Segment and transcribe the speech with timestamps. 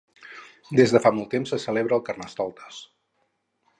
[0.79, 2.81] Des de fa molt temps se celebra el Carnestoltes.